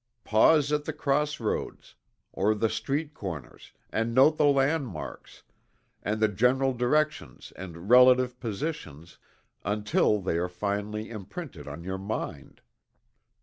[0.23, 1.93] Pause at the cross roads,
[2.33, 5.43] or the street corners and note the landmarks,
[6.01, 9.19] and the general directions and relative positions,
[9.63, 12.61] until they are firmly imprinted on your mind.